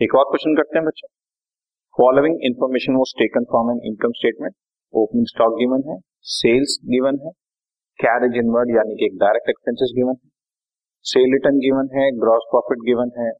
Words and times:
एक 0.00 0.14
और 0.14 0.24
क्वेश्चन 0.24 0.54
करते 0.56 0.76
हैं 0.78 0.84
बच्चों। 0.86 1.08
Following 1.94 2.42
information 2.46 2.96
was 2.96 3.12
taken 3.20 3.44
from 3.52 3.70
an 3.70 3.78
income 3.90 4.12
statement 4.18 4.54
opening 4.94 5.26
stock 5.26 5.56
given 5.60 5.84
है 5.86 5.96
सेल्स 6.32 6.74
गिवन 6.90 7.20
है 7.22 7.32
कैरेज 7.98 8.36
इनवर्ड 8.40 8.74
यानी 8.74 8.96
कि 8.96 9.08
डायरेक्ट 9.22 9.48
एक्सपेंसेस 9.50 9.94
गिवन 9.96 10.20
है 10.20 10.30
सेल 11.04 11.32
रिटर्न 11.34 11.62
गिवन 11.64 11.88
है 11.96 12.10
ग्रॉस 12.18 12.46
प्रॉफिट 12.50 12.84
गिवन 12.90 13.16
है 13.18 13.30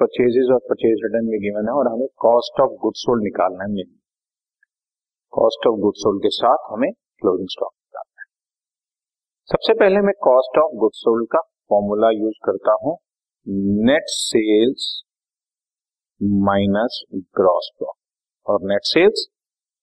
परचेजेस 0.00 0.56
और 0.56 0.64
परचेज 0.70 1.06
रिटर्न 1.06 1.30
भी 1.34 1.44
गिवन 1.46 1.68
है 1.68 1.78
और 1.82 1.92
हमें 1.92 2.08
कॉस्ट 2.26 2.60
ऑफ़ 2.60 2.80
गुड 2.82 3.00
सोल्ड 3.04 3.24
निकालना 3.24 3.70
है 3.76 3.88
कॉस्ट 5.32 5.66
ऑफ़ 5.66 5.80
गुड 5.86 6.02
सोल्ड 6.06 6.22
के 6.22 6.36
साथ 6.40 6.68
हमें 6.72 6.90
क्लोजिंग 6.92 7.56
स्टॉक 7.58 7.72
निकालना 7.72 8.22
है। 8.22 8.30
सबसे 9.48 9.80
पहले 9.80 10.06
मैं 10.10 10.20
कॉस्ट 10.24 10.64
ऑफ़ 10.64 10.78
गुड 10.80 11.00
सोल्ड 11.06 11.32
का 11.32 11.48
फॉर्मूला 11.70 12.10
यूज़ 12.18 12.44
करता 12.44 12.82
हूँ। 12.84 12.98
Net 13.86 14.14
sales 14.18 14.94
minus 16.20 17.02
gross 17.36 17.70
profit 17.78 18.50
और 18.50 18.68
net 18.70 18.84
sales 18.86 19.26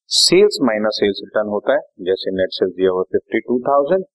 sales 0.09 0.57
minus 0.63 0.97
sales 0.99 1.21
return 1.23 1.49
होता 1.49 1.73
है। 1.73 1.79
जैसे 2.05 2.31
नेट 2.37 2.51
सेल्स 2.53 2.73
दिया 2.75 2.91
हुआ 2.91 3.03
fifty 3.11 3.39
two 3.41 3.59
thousand 3.67 4.05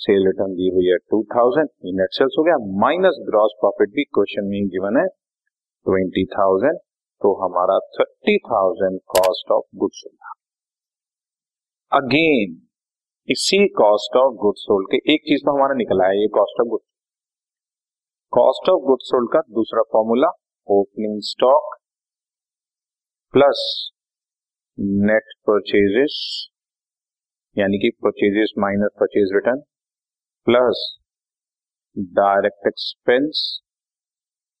sale 0.00 0.26
return 0.26 0.54
दी 0.54 0.68
हुई 0.74 0.86
है 0.86 0.96
टू 1.10 1.22
थाउज़ेंड 1.34 1.68
ये 1.86 1.92
नेट 1.98 2.14
सेल्स 2.14 2.34
हो 2.38 2.44
गया। 2.44 2.56
माइनस 2.80 3.18
ग्रॉस 3.26 3.54
प्रॉफिट 3.60 3.90
भी 3.94 4.04
क्वेश्चन 4.14 4.48
में 4.48 4.66
गिवन 4.68 5.00
है। 5.00 5.06
ट्वेंटी 5.06 6.24
थाउज़ेंड 6.32 6.78
तो 7.22 7.32
हमारा 7.42 7.78
thirty 7.98 8.36
thousand 8.46 8.98
cost 9.14 9.52
of 9.52 9.64
goods 9.80 10.00
sold 10.00 10.34
again 11.92 12.56
इसी 13.28 13.66
कॉस्ट 13.76 14.16
ऑफ़ 14.16 14.34
गुड्स 14.40 14.60
सोल्ड 14.62 14.88
के 14.90 14.96
एक 15.12 15.22
चीज़ 15.28 15.44
तो 15.44 15.52
हमारा 15.52 15.74
निकला 15.74 16.06
है, 16.06 16.20
ये 16.20 16.26
cost 16.34 16.60
of 16.60 16.68
goods 16.68 16.84
cost 18.32 18.68
of 18.70 18.82
goods 18.86 19.08
sold 19.10 19.32
का 19.32 19.40
दूसरा 19.54 19.82
formula 19.92 20.28
opening 20.68 21.18
stock 21.22 21.74
plus 23.34 23.90
net 24.78 25.32
purchases 25.46 26.14
यानी 27.56 27.78
कि 27.78 27.90
purchases 28.02 28.52
minus 28.58 28.90
purchase 29.00 29.34
return 29.34 29.60
plus 30.46 30.80
direct 31.96 32.66
expense 32.66 33.42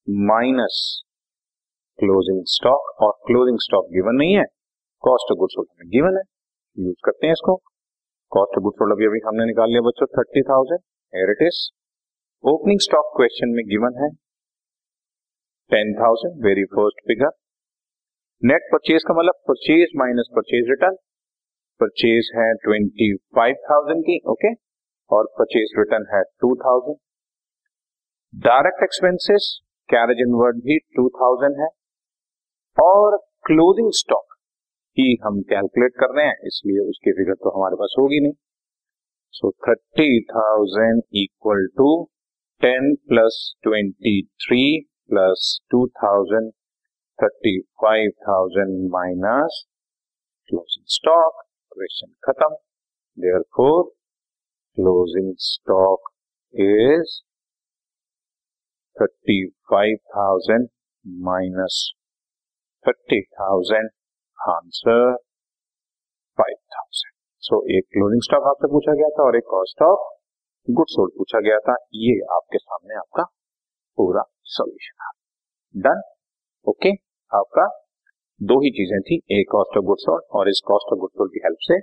minus 0.08 0.78
closing 1.98 2.42
stock 2.46 3.02
और 3.02 3.12
क्लोजिंग 3.26 3.58
स्टॉक 3.60 3.88
गिवन 3.92 4.14
नहीं 4.14 4.36
है 4.36 4.44
cost 5.04 5.32
of 5.32 5.38
goods 5.38 5.54
sold 5.54 5.88
given 5.90 6.16
है 6.16 6.22
use 6.76 7.00
करते 7.04 7.26
हैं 7.26 7.32
इसको। 7.32 7.56
कॉस्ट 8.32 8.58
ऑफ़ 8.58 8.62
गुड्स 8.62 8.78
सोल्ड 8.78 8.92
अभी 8.92 9.06
अभी 9.06 9.20
हमने 9.26 9.46
निकाल 9.46 9.70
लिया 9.70 9.80
बच्चों 9.80 10.06
थर्टी 10.18 10.42
थाउज़ेंड 10.42 10.80
एयर 11.14 11.50
ओपनिंग 12.44 12.80
स्टॉक 12.80 13.12
क्वेश्चन 13.16 13.48
में 13.48 13.64
गिवन 13.68 14.02
है 14.02 14.10
ten 15.70 15.92
thousand 15.94 16.44
very 16.44 16.64
first 16.74 17.00
figure 17.08 17.30
net 18.42 18.68
purchase 18.72 19.04
का 19.08 19.14
मतलब 19.14 19.40
purchase 19.48 19.92
minus 19.96 20.28
purchase 20.36 20.70
return 20.70 20.96
purchase 21.80 22.30
है 22.36 22.52
ट्वेंटी 22.64 23.12
फाइव 23.36 23.56
थाउज़ेंड 23.70 24.02
की 24.04 24.18
ओके 24.18 24.32
okay? 24.32 24.60
और 25.10 25.26
परचेज 25.38 25.74
रिटर्न 25.78 26.06
है 26.14 26.22
two 26.40 26.54
thousand 26.56 26.96
direct 28.34 28.82
expenses 28.84 29.44
carriage 29.88 30.20
inward 30.20 30.56
भी 30.62 30.78
टू 30.96 31.08
थाउज़ेंड 31.18 31.60
है. 31.60 31.68
और 32.78 33.16
क्लोजिंग 33.46 33.90
स्टॉक 33.96 34.34
ही 34.96 35.06
हम 35.24 35.40
कैलकुलेट 35.50 35.92
कर 36.00 36.14
रहे 36.16 36.26
हैं, 36.26 36.36
इसलिए 36.46 36.88
उसकी 36.88 37.12
फिगर 37.12 37.34
तो 37.44 37.50
हमारे 37.56 37.76
पास 37.76 37.94
होगी 37.98 38.20
नहीं. 38.20 38.32
So 39.34 39.50
thirty 39.68 40.20
thousand 40.30 41.02
equal 41.22 41.66
to 41.76 41.88
ten 42.62 42.94
plus 43.08 43.38
twenty 43.62 44.20
three 44.44 44.62
plus 45.10 45.48
two 45.70 45.86
thousand 45.96 46.50
thirty 47.18 47.58
five 47.82 48.10
thousand 48.22 48.72
minus 48.92 49.64
closing 50.48 50.84
stock 50.94 51.42
question 51.72 52.12
खत्म 52.24 52.54
therefore 53.56 53.82
closing 54.78 55.32
stock 55.44 56.10
is 56.54 57.14
thirty 58.96 59.38
five 59.70 59.96
thousand 60.16 60.68
minus 61.24 61.80
thirty 62.84 63.20
thousand 63.40 63.90
answer 64.38 65.16
five 66.38 66.56
thousand 66.74 67.12
so 67.42 67.64
एक 67.78 67.84
closing 67.92 68.22
stock 68.22 68.46
आपसे 68.48 68.72
पूछा 68.72 68.94
गया 68.94 69.08
था 69.18 69.24
और 69.24 69.36
एक 69.36 69.44
cost 69.50 69.82
of 69.82 70.06
good 70.68 70.88
sold 70.90 71.12
पूछा 71.18 71.40
गया 71.40 71.58
था। 71.66 71.74
ये 71.96 72.14
आपके 72.36 72.58
सामने 72.58 72.94
आपका 72.98 73.22
पूरा 73.98 74.22
सोल्यूशन 74.48 75.04
आ 75.04 75.10
डन 75.74 76.02
ओके 76.66 76.90
आपका 77.32 77.66
दो 78.40 78.60
ही 78.60 78.70
चीज़ें 78.76 79.00
थी 79.08 79.16
एक 79.38 79.48
कॉस्ट 79.50 79.78
ऑफ़ 79.78 79.84
गुड 79.84 79.98
सोल्ड 80.00 80.36
और 80.38 80.48
इस 80.48 80.60
कॉस्ट 80.66 80.92
ऑफ़ 80.92 80.98
गुड 81.00 81.10
सोल्ड 81.12 81.32
की 81.32 81.40
हेल्प 81.44 81.66
से 81.66 81.78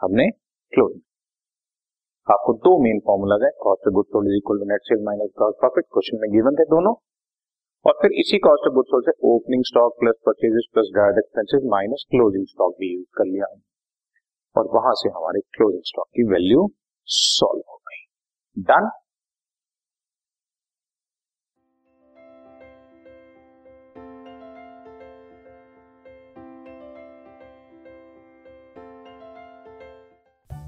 हमने 0.00 0.28
क्लोज 0.72 1.00
आपको 2.28 2.52
दो 2.66 2.72
मेन 2.82 3.00
फॉर्मूला 3.06 3.38
है 3.44 3.50
cost 3.62 3.88
of 3.88 3.94
good 3.94 4.06
sold 4.06 4.28
is 4.28 4.36
equal 4.36 4.58
to 4.58 4.68
net 4.72 4.90
sale 4.90 5.02
minus 5.04 5.30
gross 5.38 5.54
profit 5.60 5.84
question 5.92 6.20
में 6.22 6.30
गिवन 6.32 6.56
थे 6.56 6.64
दोनों. 6.72 6.94
और 7.84 7.94
फिर 8.02 8.12
इसी 8.20 8.38
कॉस्ट 8.38 8.66
ऑफ़ 8.68 8.74
गुड 8.74 8.86
सोल्ड 8.86 9.06
से 9.06 9.12
opening 9.28 9.64
stock 9.66 9.96
plus 10.00 10.18
purchases 10.26 10.66
plus 10.74 10.90
direct 10.96 11.18
expenses 11.18 11.68
minus 11.70 12.04
closing 12.10 12.46
stock 12.46 12.74
भी 12.80 12.92
यूज़ 12.94 13.06
कर 13.18 13.26
लिया. 13.26 13.46
और 14.56 14.68
वहाँ 14.74 14.92
से 15.00 15.08
हमारे 15.16 15.40
क्लोजिंग 15.56 15.82
स्टॉक 15.86 16.08
की 16.16 16.24
वैल्यू 16.32 16.68
सॉल्व 17.08 17.62
हो 17.70 17.76
गई. 17.88 18.04
Done 18.70 18.90